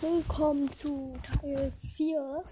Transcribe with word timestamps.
Willkommen 0.00 0.70
zu 0.72 1.14
Teil 1.22 1.70
4 1.94 2.42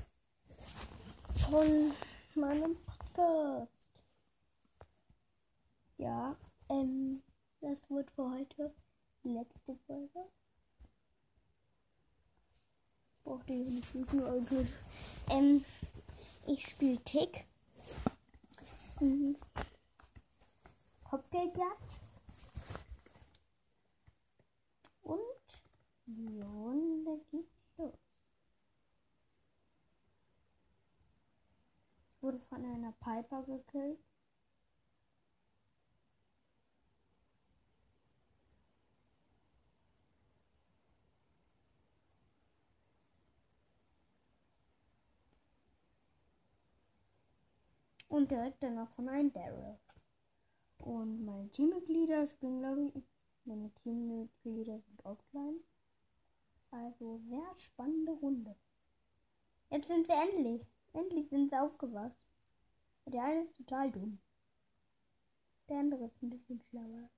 von 1.51 1.93
meinem 2.35 2.77
Podcast. 2.85 3.72
Ja, 5.96 6.37
ähm, 6.69 7.22
das 7.62 7.79
wird 7.88 8.11
für 8.11 8.30
heute 8.30 8.74
die 9.24 9.30
letzte 9.30 9.79
Folge. 9.87 10.26
Brauchte 13.25 13.55
ich 13.55 13.69
nicht 13.69 13.95
wissen, 13.95 14.23
okay. 14.23 14.67
Ähm, 15.30 15.65
ich 16.46 16.67
spiele 16.67 16.99
Tick. 16.99 17.46
Mhm. 19.01 19.37
Kopfgeldjagd. 21.05 21.99
Und 25.01 25.19
die 26.11 26.41
Runde 26.41 27.21
geht 27.30 27.46
los. 27.77 27.93
Ich 32.16 32.23
wurde 32.38 32.47
von 32.47 32.65
einer 32.65 32.92
Piper 32.92 33.42
gekillt. 33.42 33.98
Und 48.09 48.30
direkt 48.30 48.62
danach 48.62 48.89
von 48.91 49.09
einem 49.09 49.33
Daryl. 49.33 49.78
Und 50.78 51.25
meine 51.25 51.50
Teammitglieder 51.50 52.27
spielen, 52.27 52.61
glaube 52.61 52.84
ich, 52.84 53.05
meine 53.45 53.70
Teammitglieder 53.75 54.80
sind 54.80 55.05
offline. 55.05 55.61
Also 56.70 57.19
sehr 57.28 57.56
spannende 57.56 58.12
Runde. 58.12 58.56
Jetzt 59.70 59.89
sind 59.89 60.06
sie 60.06 60.12
endlich. 60.12 60.66
Endlich 60.94 61.28
sind 61.28 61.50
sie 61.50 61.56
aufgewacht. 61.56 62.28
Der 63.09 63.25
eine 63.25 63.42
ist 63.45 63.56
total 63.56 63.91
dumm. 63.91 64.19
Der 65.69 65.78
andere 65.78 66.05
ist 66.05 66.23
ein 66.23 66.31
bisschen 66.31 66.61
schlauer. 66.61 67.09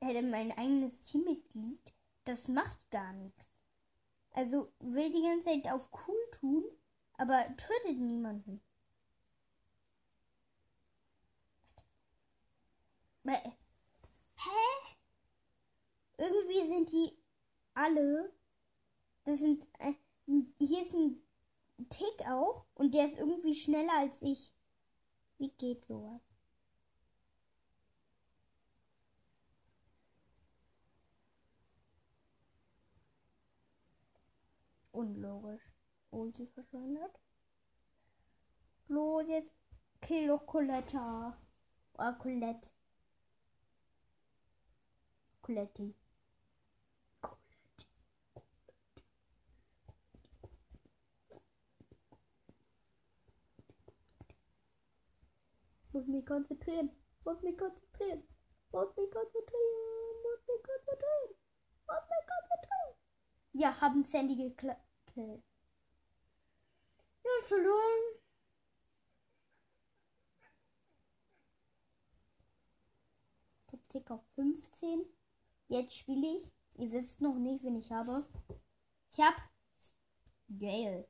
hätte 0.00 0.22
mein 0.22 0.52
eigenes 0.52 1.00
Teammitglied, 1.00 1.92
das 2.24 2.46
macht 2.46 2.78
gar 2.92 3.12
nichts. 3.12 3.50
Also 4.30 4.72
will 4.78 5.10
die 5.10 5.22
ganze 5.22 5.48
Zeit 5.50 5.66
auf 5.72 5.90
cool 6.06 6.30
tun, 6.30 6.64
aber 7.14 7.44
tötet 7.56 7.98
niemanden. 7.98 8.60
Hä? 14.36 14.52
Irgendwie 16.18 16.68
sind 16.86 16.92
die 16.92 17.16
alle. 17.74 18.32
Das 19.24 19.40
sind. 19.40 19.66
Äh, 19.78 19.94
hier 20.58 20.82
ist 20.82 20.94
ein 20.94 21.22
Tick 21.88 22.26
auch 22.28 22.66
und 22.74 22.94
der 22.94 23.06
ist 23.06 23.18
irgendwie 23.18 23.54
schneller 23.54 23.92
als 23.98 24.16
ich. 24.20 24.52
Wie 25.38 25.50
geht 25.50 25.84
sowas? 25.84 26.20
Unlogisch. 34.92 35.70
Ulti 36.10 36.46
verschwendet. 36.46 37.20
Los, 38.88 39.24
jetzt 39.28 39.52
kill 40.00 40.28
doch 40.28 40.46
Coletta. 40.46 41.36
Oder 41.94 42.12
Colette. 42.14 42.70
Coletti. 45.42 45.94
Coletti. 45.94 46.05
Muss 55.96 56.06
mich 56.08 56.26
konzentrieren. 56.26 56.90
Muss 57.24 57.40
mich 57.40 57.56
konzentrieren. 57.56 58.22
Muss 58.70 58.94
mich 58.96 59.10
konzentrieren. 59.10 59.72
Muss 60.22 60.46
mich 60.46 60.62
konzentrieren. 60.62 61.34
Muss 61.86 62.04
mich 62.10 62.26
konzentrieren. 62.28 62.96
Ja, 63.54 63.80
haben 63.80 64.04
Sandy 64.04 64.36
gekillt. 64.36 64.76
Ja, 67.24 67.30
Entschuldigung. 67.40 67.78
Tick 73.88 74.10
auf 74.10 74.20
15. 74.34 75.06
Jetzt 75.68 75.96
spiele 75.96 76.36
ich. 76.36 76.52
Ihr 76.74 76.92
wisst 76.92 77.22
noch 77.22 77.36
nicht, 77.36 77.64
wen 77.64 77.76
ich 77.76 77.90
habe. 77.90 78.26
Ich 79.10 79.18
hab 79.18 79.36
Gale. 80.58 81.08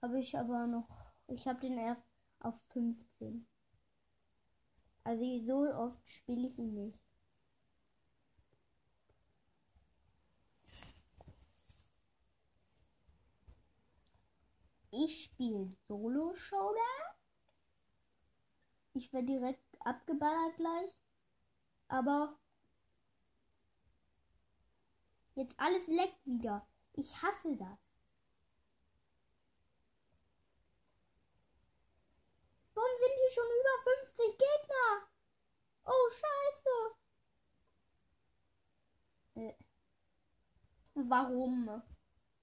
Habe 0.00 0.18
ich 0.18 0.36
aber 0.36 0.66
noch. 0.66 1.12
Ich 1.28 1.46
habe 1.46 1.60
den 1.60 1.78
erst 1.78 2.02
auf 2.40 2.60
15. 2.70 3.46
Also 5.04 5.38
so 5.46 5.74
oft 5.74 6.08
spiele 6.08 6.48
ich 6.48 6.58
ihn 6.58 6.74
nicht. 6.74 6.98
Ich 14.90 15.24
spiele 15.24 15.74
Solo 15.88 16.34
Showdown. 16.34 17.16
Ich 18.94 19.12
werde 19.12 19.26
direkt 19.26 19.86
abgeballert 19.86 20.56
gleich. 20.56 20.94
Aber 21.88 22.38
jetzt 25.34 25.58
alles 25.58 25.86
leckt 25.88 26.24
wieder. 26.26 26.66
Ich 26.92 27.22
hasse 27.22 27.56
das. 27.56 27.78
Warum 32.74 32.90
sind 32.98 33.11
hier 33.22 33.30
schon 33.30 33.44
über 33.60 33.76
50 33.84 34.38
Gegner? 34.38 35.08
Oh, 35.84 36.10
scheiße. 36.10 36.76
Äh. 39.34 39.54
Warum? 40.94 41.82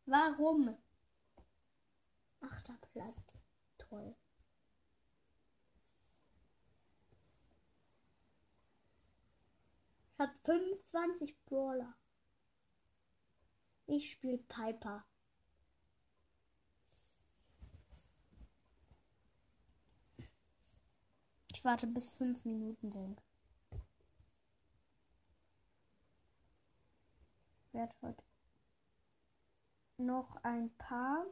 Warum? 0.05 0.77
Achter 2.41 2.77
Platz. 2.93 3.19
Toll. 3.77 4.15
Hat 10.17 10.31
25 10.45 11.37
Brawler. 11.45 11.93
Ich 13.87 14.11
spiele 14.11 14.37
Piper. 14.37 15.05
Ich 21.59 21.65
warte 21.65 21.87
bis 21.87 22.15
5 22.15 22.45
Minuten 22.45 22.89
denk. 22.89 23.21
Werd 27.73 27.93
heute 28.01 28.23
noch 29.97 30.37
ein 30.43 30.73
paar 30.77 31.25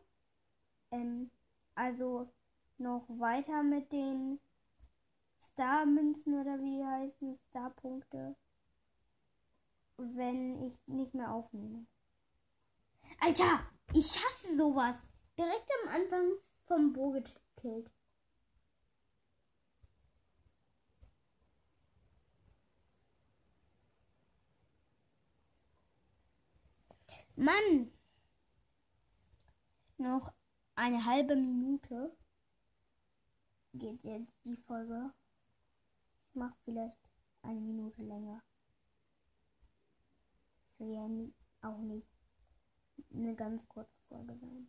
ähm, 0.92 1.32
also 1.76 2.30
noch 2.78 3.06
weiter 3.08 3.64
mit 3.64 3.90
den 3.94 4.42
Star-Münzen 5.40 6.42
oder 6.42 6.60
wie 6.60 6.76
die 6.76 6.86
heißen, 6.86 7.40
Star-Punkte, 7.48 8.36
wenn 9.96 10.62
ich 10.68 10.78
nicht 10.88 11.14
mehr 11.14 11.32
aufnehme. 11.32 11.88
Alter, 13.22 13.66
ich 13.94 14.22
hasse 14.22 14.58
sowas. 14.58 15.02
Direkt 15.38 15.72
am 15.86 15.94
Anfang 15.94 16.34
vom 16.66 16.92
Bo 16.92 17.12
gekillt. 17.12 17.90
Mann! 27.40 27.92
Noch 30.00 30.34
eine 30.76 31.06
halbe 31.06 31.36
Minute 31.36 32.12
geht 33.76 34.04
jetzt 34.04 34.34
die 34.44 34.58
Folge. 34.58 35.14
Ich 36.30 36.36
mache 36.36 36.56
vielleicht 36.66 36.98
eine 37.44 37.62
Minute 37.62 38.02
länger. 38.02 38.42
Es 40.66 40.78
soll 40.80 40.88
ja 40.88 41.08
nie, 41.08 41.32
auch 41.62 41.78
nicht 41.78 42.08
eine 43.14 43.36
ganz 43.36 43.62
kurze 43.70 44.00
Folge 44.10 44.36
sein. 44.36 44.68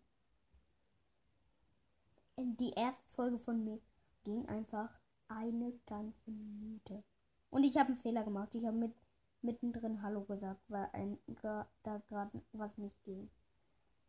Die 2.36 2.72
erste 2.72 3.08
Folge 3.08 3.38
von 3.38 3.64
mir 3.64 3.80
ging 4.24 4.46
einfach 4.46 4.90
eine 5.28 5.72
ganze 5.86 6.30
Minute. 6.30 7.02
Und 7.48 7.64
ich 7.64 7.78
habe 7.78 7.92
einen 7.92 8.02
Fehler 8.02 8.24
gemacht. 8.24 8.54
Ich 8.54 8.66
habe 8.66 8.76
mit 8.76 8.94
mittendrin 9.42 10.02
Hallo 10.02 10.24
gesagt, 10.24 10.62
weil 10.68 10.88
ein, 10.92 11.18
da 11.42 11.98
gerade 12.08 12.42
was 12.52 12.76
nicht 12.78 13.02
ging. 13.04 13.30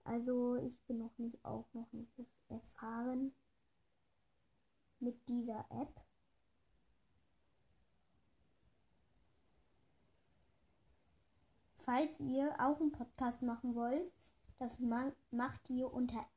Also 0.03 0.55
ich 0.55 0.79
bin 0.87 0.99
noch 0.99 1.17
nicht 1.17 1.43
auch 1.45 1.65
noch 1.73 1.91
nicht 1.91 2.11
erfahren 2.49 3.33
mit 4.99 5.27
dieser 5.27 5.65
App. 5.69 6.01
Falls 11.75 12.19
ihr 12.19 12.53
auch 12.59 12.79
einen 12.79 12.91
Podcast 12.91 13.41
machen 13.41 13.75
wollt, 13.75 14.11
das 14.57 14.79
macht 15.31 15.69
ihr 15.69 15.91
unter 15.91 16.27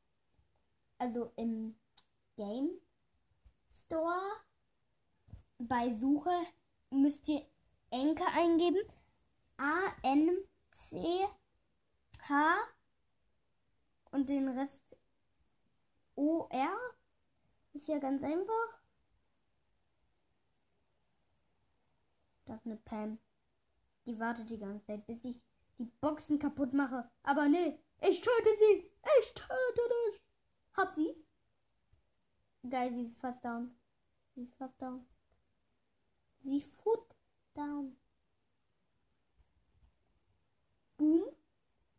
also 0.98 1.32
im 1.36 1.74
Game 2.36 2.70
Store 3.72 4.20
bei 5.58 5.92
Suche 5.94 6.30
müsst 6.90 7.28
ihr 7.28 7.44
Enke 7.92 8.26
eingeben. 8.26 8.82
A 9.58 9.92
N 10.02 10.36
C 10.72 11.28
H 12.28 12.56
und 14.10 14.28
den 14.28 14.48
Rest 14.48 14.96
O 16.16 16.46
R. 16.50 16.76
Ist 17.74 17.88
ja 17.88 17.98
ganz 17.98 18.22
einfach. 18.22 18.80
Das 22.46 22.58
ist 22.60 22.66
eine 22.66 22.76
Pam. 22.76 23.18
Die 24.06 24.18
wartet 24.18 24.50
die 24.50 24.58
ganze 24.58 24.84
Zeit, 24.84 25.06
bis 25.06 25.24
ich 25.24 25.40
die 25.78 25.84
Boxen 25.84 26.38
kaputt 26.38 26.72
mache. 26.72 27.08
Aber 27.22 27.48
nee, 27.48 27.78
ich 28.00 28.20
töte 28.20 28.56
sie. 28.58 28.90
Ich 29.20 29.34
töte 29.34 29.82
dich. 30.10 30.24
Hab 30.74 30.92
sie. 30.92 31.14
Geil, 32.68 32.92
sie 32.94 33.04
ist 33.04 33.18
fast 33.18 33.44
down. 33.44 33.78
Sie 34.34 34.42
ist 34.44 34.54
fast 34.56 34.80
down. 34.80 35.06
Sie 36.42 36.60
foot 36.60 37.11
down. 37.54 37.92
Boom. 40.98 41.24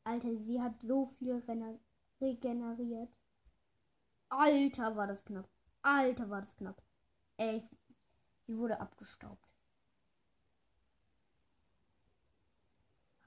Alter, 0.05 0.35
sie 0.37 0.61
hat 0.61 0.81
so 0.81 1.05
viel 1.05 1.41
regeneriert. 2.21 3.09
Alter, 4.29 4.95
war 4.95 5.07
das 5.07 5.23
knapp. 5.25 5.47
Alter, 5.81 6.29
war 6.29 6.41
das 6.41 6.55
knapp. 6.57 6.81
Ey, 7.37 7.63
sie 8.47 8.57
wurde 8.57 8.79
abgestaubt. 8.79 9.47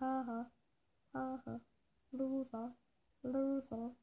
Haha. 0.01 0.51
Haha. 1.13 1.61
Loser. 2.13 2.75
Loser. 3.23 3.95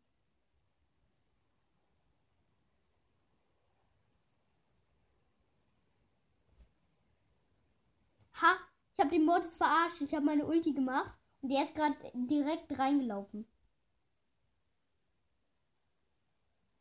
Ha! 8.43 8.57
Ich 8.97 8.99
habe 8.99 9.01
den 9.13 9.25
Mortis 9.25 9.57
verarscht. 9.57 10.01
Ich 10.01 10.13
habe 10.13 10.25
meine 10.25 10.45
Ulti 10.45 10.73
gemacht 10.73 11.17
und 11.41 11.49
der 11.49 11.63
ist 11.63 11.75
gerade 11.75 11.95
direkt 12.13 12.77
reingelaufen. 12.77 13.47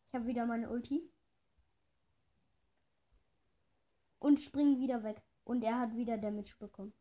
Ich 0.07 0.15
habe 0.15 0.27
wieder 0.27 0.47
meine 0.47 0.71
Ulti. 0.71 1.09
Und 4.19 4.41
springe 4.41 4.79
wieder 4.79 5.03
weg. 5.03 5.23
Und 5.45 5.65
er 5.65 5.79
hat 5.79 5.97
wieder 5.97 6.19
Damage 6.19 6.55
bekommen. 6.59 6.93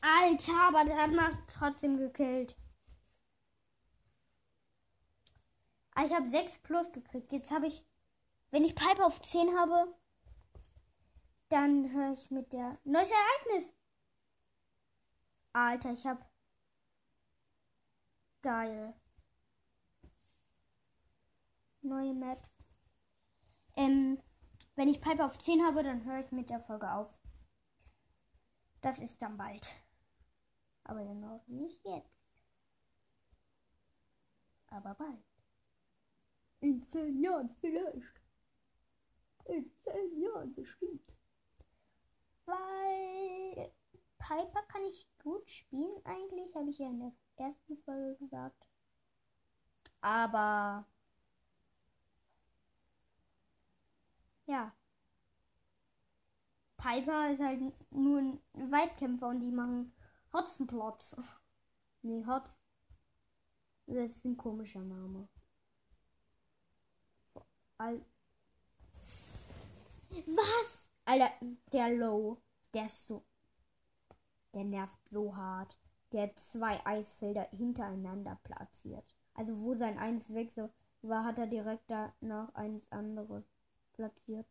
Alter, 0.00 0.54
aber 0.68 0.84
der 0.84 0.96
hat 0.96 1.10
mich 1.10 1.38
trotzdem 1.48 1.98
gekillt. 1.98 2.56
Ah, 5.94 6.04
ich 6.04 6.14
habe 6.14 6.28
6 6.28 6.58
plus 6.62 6.92
gekriegt. 6.92 7.32
Jetzt 7.32 7.50
habe 7.50 7.66
ich, 7.66 7.84
wenn 8.50 8.64
ich 8.64 8.76
Pipe 8.76 9.04
auf 9.04 9.20
10 9.20 9.58
habe, 9.58 9.94
dann 11.48 11.92
höre 11.92 12.12
ich 12.12 12.30
mit 12.30 12.52
der 12.52 12.78
neues 12.84 13.10
Ereignis. 13.10 13.72
Alter, 15.58 15.92
ich 15.92 16.06
habe 16.06 16.24
geil. 18.42 18.94
Neue 21.82 22.14
Map. 22.14 22.38
Ähm, 23.74 24.22
wenn 24.76 24.88
ich 24.88 25.00
Pipe 25.00 25.24
auf 25.24 25.36
10 25.36 25.64
habe, 25.64 25.82
dann 25.82 26.04
höre 26.04 26.24
ich 26.24 26.30
mit 26.30 26.48
der 26.48 26.60
Folge 26.60 26.92
auf. 26.92 27.20
Das 28.82 29.00
ist 29.00 29.20
dann 29.20 29.36
bald. 29.36 29.66
Aber 30.84 31.04
dann 31.04 31.20
noch 31.20 31.44
nicht 31.48 31.84
jetzt. 31.84 32.22
Aber 34.68 34.94
bald. 34.94 35.24
In 36.60 36.88
10 36.88 37.20
Jahren 37.20 37.50
vielleicht. 37.60 38.22
In 39.46 39.72
10 39.82 40.22
Jahren 40.22 40.54
bestimmt. 40.54 41.12
Weil 42.44 43.72
Piper 44.28 44.62
kann 44.68 44.84
ich 44.84 45.08
gut 45.22 45.48
spielen 45.48 46.04
eigentlich, 46.04 46.54
habe 46.54 46.68
ich 46.68 46.78
ja 46.78 46.88
in 46.90 47.00
der 47.00 47.12
ersten 47.36 47.78
Folge 47.78 48.14
gesagt. 48.18 48.66
Aber 50.02 50.86
ja. 54.46 54.72
Piper 56.76 57.32
ist 57.32 57.40
halt 57.40 57.60
nur 57.90 58.18
ein 58.20 58.40
Weitkämpfer 58.70 59.28
und 59.28 59.40
die 59.40 59.50
machen 59.50 59.94
Hotzenplotz. 60.32 61.16
Nee, 62.02 62.24
Hot. 62.26 62.44
Das 63.86 64.12
ist 64.12 64.24
ein 64.24 64.36
komischer 64.36 64.84
Name. 64.84 65.28
Al 67.78 68.04
Was? 70.26 70.90
Alter, 71.06 71.32
der 71.72 71.90
Low. 71.96 72.40
Der 72.72 72.84
ist 72.84 73.08
so. 73.08 73.27
Der 74.58 74.64
nervt 74.64 74.98
so 75.08 75.36
hart. 75.36 75.78
Der 76.10 76.24
hat 76.24 76.40
zwei 76.40 76.84
Eisfelder 76.84 77.48
hintereinander 77.50 78.40
platziert. 78.42 79.14
Also 79.34 79.56
wo 79.60 79.76
sein 79.76 79.96
eines 80.00 80.34
weg 80.34 80.50
so 80.50 80.68
war, 81.00 81.24
hat 81.24 81.38
er 81.38 81.46
direkt 81.46 81.88
danach 81.88 82.52
eines 82.56 82.90
andere 82.90 83.44
platziert. 83.92 84.48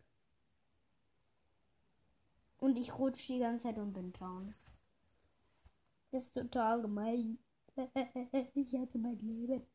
Und 2.57 2.79
ich 2.79 2.97
rutsche 2.97 3.33
die 3.33 3.39
ganze 3.39 3.67
Zeit 3.67 3.77
und 3.79 3.91
bin 3.91 4.13
down. 4.13 4.55
Das 6.11 6.23
ist 6.23 6.35
total 6.35 6.83
gemein. 6.83 7.37
ich 8.53 8.73
hatte 8.77 8.97
mein 8.99 9.19
Leben. 9.19 9.67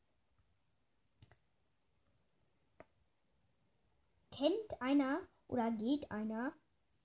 Kennt 4.31 4.81
einer 4.81 5.21
oder 5.47 5.71
geht 5.73 6.11
einer 6.11 6.55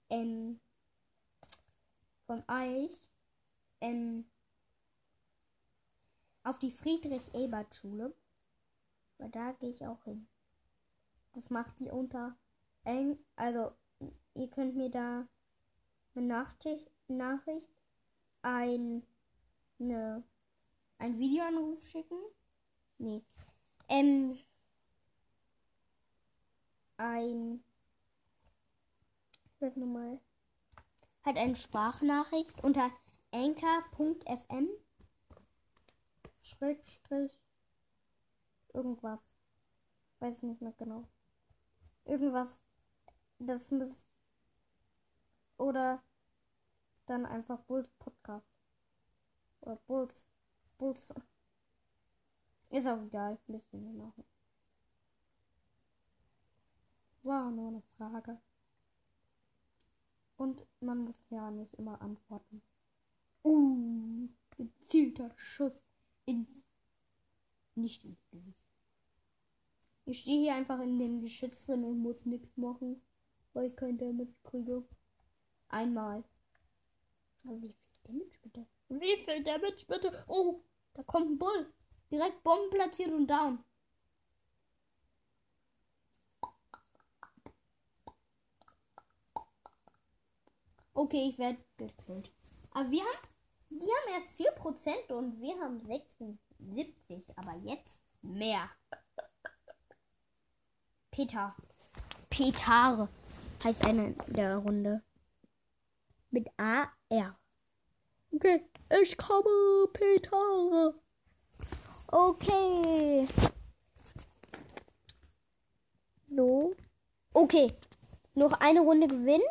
ähm, 0.10 0.62
von 2.26 2.42
euch 2.48 3.10
ähm, 3.82 4.26
auf 6.44 6.60
die 6.60 6.72
Friedrich-Ebert-Schule? 6.72 8.14
Weil 9.18 9.30
da 9.30 9.52
gehe 9.54 9.70
ich 9.70 9.86
auch 9.86 10.04
hin. 10.04 10.28
Das 11.34 11.50
macht 11.50 11.80
die 11.80 11.90
unter 11.90 12.36
eng. 12.84 13.18
Also, 13.36 13.72
ihr 14.34 14.50
könnt 14.50 14.76
mir 14.76 14.90
da 14.90 15.28
eine 16.16 16.26
Nachricht, 16.26 16.90
Nachricht 17.08 17.70
ein, 18.42 19.04
eine, 19.80 20.24
ein 20.98 21.20
Videoanruf 21.20 21.84
schicken. 21.84 22.18
Nee. 22.98 23.22
Ähm, 23.90 24.40
ein. 26.98 27.64
Sag 29.60 29.76
nochmal. 29.78 30.20
Halt 31.26 31.38
eine 31.38 31.56
Sprachnachricht 31.56 32.64
unter 32.64 32.92
anchor.fm. 33.38 34.68
Schrägstrich. 36.42 37.40
Irgendwas. 38.74 39.20
Weiß 40.20 40.42
nicht 40.42 40.60
mehr 40.60 40.74
genau. 40.74 41.08
Irgendwas. 42.06 42.64
Das 43.38 43.70
muss. 43.70 44.08
Oder 45.58 46.02
dann 47.06 47.28
einfach 47.28 47.60
Bulls 47.60 47.90
Podcast. 48.00 48.50
Oder 49.62 49.76
Bulls. 49.86 50.26
Bulls. 50.80 51.14
Ist 52.72 52.88
auch 52.88 53.04
egal. 53.04 53.38
Müssen 53.46 53.86
wir 53.86 54.04
machen. 54.04 54.24
War 57.22 57.52
nur 57.52 57.68
eine 57.68 57.84
Frage. 57.98 58.42
Und 60.38 60.66
man 60.80 60.98
muss 60.98 61.24
ja 61.30 61.52
nicht 61.52 61.76
immer 61.76 62.02
antworten. 62.02 62.64
Uh, 63.48 64.28
gezielter 64.58 65.32
Schuss 65.38 65.82
in 66.26 66.46
nicht 67.76 68.04
ins 68.04 68.28
Gesicht. 68.30 68.60
Ich 70.06 70.20
stehe 70.20 70.42
hier 70.42 70.56
einfach 70.56 70.82
in 70.82 71.00
dem 71.00 71.22
Geschütz 71.22 71.66
drin 71.66 71.86
und 71.86 72.00
muss 72.00 72.26
nichts 72.26 72.58
machen, 72.58 73.02
weil 73.54 73.70
ich 73.70 73.76
kein 73.78 73.98
Damage 73.98 74.34
kriege. 74.44 74.84
Einmal. 75.70 76.26
Aber 77.46 77.62
wie 77.62 77.74
viel 77.74 78.02
Damage 78.04 78.40
bitte? 78.42 78.66
Wie 78.90 79.18
viel 79.24 79.44
Damage 79.44 79.86
bitte? 79.88 80.26
Oh, 80.28 80.62
da 80.94 81.04
kommt 81.04 81.32
ein 81.32 81.38
Bull. 81.38 81.74
Direkt 82.12 82.44
Bomben 82.44 82.70
platziert 82.70 83.14
und 83.14 83.28
down. 83.28 83.64
Okay, 90.94 91.30
ich 91.30 91.38
werde 91.38 91.60
gekillt. 91.78 92.32
Aber 92.72 92.92
wir 92.92 93.02
haben, 93.02 93.28
die 93.70 93.86
haben 93.86 94.22
erst 94.22 94.34
4% 94.40 95.14
und 95.14 95.40
wir 95.40 95.60
haben 95.60 95.80
76. 95.86 97.38
Aber 97.38 97.56
jetzt 97.64 97.98
Mehr. 98.22 98.70
Peter. 101.12 101.56
Petar 102.30 103.08
heißt 103.64 103.86
eine 103.86 104.14
der 104.28 104.58
Runde. 104.58 105.02
Mit 106.30 106.48
A-R. 106.58 107.40
Okay, 108.34 108.70
ich 109.02 109.18
komme, 109.18 109.88
Peter. 109.94 110.94
Okay. 112.08 113.28
So. 116.30 116.76
Okay. 117.34 117.68
Noch 118.34 118.54
eine 118.60 118.82
Runde 118.82 119.08
gewinnen. 119.08 119.48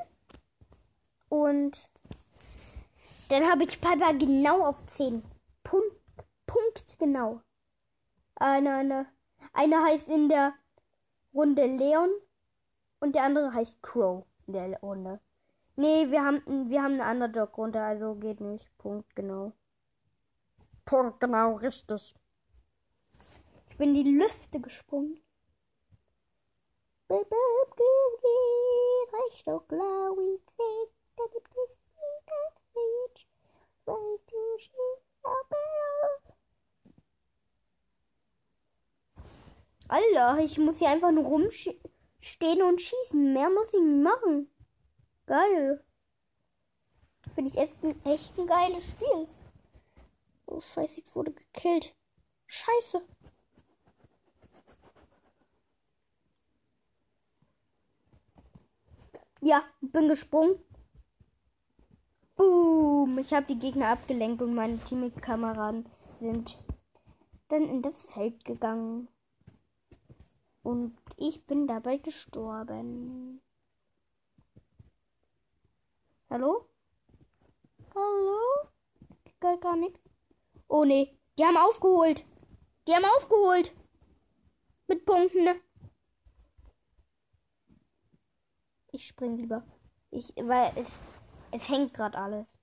Und 1.29 1.89
dann 3.29 3.49
habe 3.51 3.65
ich 3.65 3.81
Piper 3.81 4.15
genau 4.15 4.67
auf 4.67 4.85
10. 4.87 5.23
Punkt, 5.65 5.97
Punkt 6.47 6.99
genau. 6.99 7.41
Eine, 8.37 8.77
eine, 8.77 9.07
eine 9.53 9.83
heißt 9.83 10.09
in 10.09 10.29
der 10.29 10.55
Runde 11.35 11.67
Leon 11.67 12.11
und 13.01 13.15
der 13.15 13.25
andere 13.25 13.53
heißt 13.53 13.83
Crow 13.83 14.25
in 14.47 14.53
der 14.53 14.79
Runde. 14.81 15.21
Nee, 15.77 16.11
wir 16.11 16.25
haben, 16.25 16.43
wir 16.71 16.83
haben 16.83 17.01
eine 17.01 17.11
Underdog-Runde, 17.11 17.83
also 17.83 18.15
geht 18.15 18.41
nicht. 18.41 18.67
Punkt 18.79 19.15
genau. 19.15 19.53
Punkt 20.85 21.21
genau, 21.21 21.57
richtig. 21.57 22.15
Ich 23.69 23.77
bin 23.77 23.95
in 23.95 24.05
die 24.05 24.11
Lüfte 24.13 24.61
gesprungen. 24.61 25.21
Richtung 29.27 29.61
Glowy 29.69 30.41
Creek, 30.47 30.56
da 30.56 30.56
Alter, 40.17 40.43
ich 40.43 40.59
muss 40.59 40.79
hier 40.79 40.89
einfach 40.89 41.13
nur 41.13 41.25
rumstehen 41.25 42.63
und 42.63 42.81
schießen. 42.81 43.33
Mehr 43.33 43.51
muss 43.51 43.69
ich 43.73 43.81
nicht 43.81 44.03
machen. 44.03 44.51
Geil. 45.27 45.85
Finde 47.35 47.51
ich 47.51 47.59
echt 47.59 47.83
ein, 47.85 48.05
echt 48.05 48.39
ein 48.39 48.47
geiles 48.47 48.85
Spiel. 48.85 49.29
Oh, 50.47 50.61
scheiße, 50.61 51.01
ich 51.01 51.15
wurde 51.15 51.33
gekillt. 51.33 51.95
Scheiße. 52.47 53.03
Ja, 59.43 59.63
bin 59.81 60.09
gesprungen. 60.09 60.59
Boom. 62.37 63.19
Ich 63.19 63.33
habe 63.35 63.47
die 63.47 63.59
Gegner 63.59 63.89
abgelenkt 63.89 64.41
und 64.41 64.55
meine 64.55 64.79
Teamkameraden 64.79 65.87
sind 66.21 66.59
dann 67.49 67.69
in 67.69 67.83
das 67.83 68.03
Feld 68.05 68.45
gegangen. 68.45 69.09
Und 70.67 70.99
ich 71.17 71.47
bin 71.47 71.69
dabei 71.69 71.99
gestorben. 71.99 73.41
Hallo? 76.29 76.69
Hallo? 77.95 78.71
Kann 79.39 79.61
gar 79.61 79.77
nicht. 79.77 79.97
Oh 80.67 80.85
nee, 80.85 81.17
die 81.39 81.45
haben 81.45 81.57
aufgeholt. 81.57 82.27
Die 82.89 82.93
haben 82.97 83.05
aufgeholt. 83.05 83.77
Mit 84.89 85.07
Punkten. 85.07 85.45
Ne? 85.45 85.61
Ich 88.91 89.07
spring 89.07 89.37
lieber. 89.37 89.63
Ich, 90.11 90.35
weil 90.35 90.73
es, 90.75 90.99
es 91.53 91.69
hängt 91.69 91.95
gerade 91.95 92.19
alles. 92.19 92.59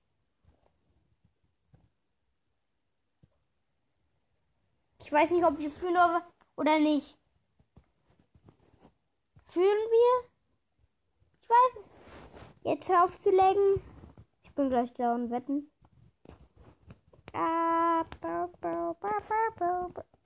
Ich 4.98 5.10
weiß 5.10 5.30
nicht, 5.30 5.44
ob 5.46 5.56
wir 5.56 5.70
führen 5.70 6.22
oder 6.56 6.78
nicht. 6.78 7.18
Führen 9.54 9.66
wir? 9.66 10.28
Ich 11.40 11.48
weiß. 11.48 11.84
Jetzt 12.64 12.88
hör 12.88 13.04
auf 13.04 13.16
zu 13.20 13.30
legen. 13.30 13.80
Ich 14.42 14.52
bin 14.52 14.68
gleich 14.68 14.92
da 14.94 15.14
und 15.14 15.30
wetten. 15.30 15.70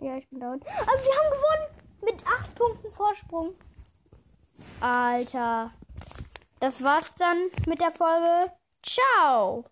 Ja, 0.01 0.17
ich 0.17 0.27
bin 0.31 0.41
da 0.41 0.53
und. 0.53 0.67
Aber 0.67 0.99
wir 1.05 1.15
haben 1.15 1.31
gewonnen! 1.35 1.69
Mit 2.01 2.27
8 2.27 2.55
Punkten 2.55 2.91
Vorsprung. 2.91 3.55
Alter. 4.81 5.73
Das 6.61 6.83
war's 6.83 7.15
dann 7.17 7.51
mit 7.67 7.83
der 7.83 7.93
Folge. 7.93 8.51
Ciao! 8.83 9.67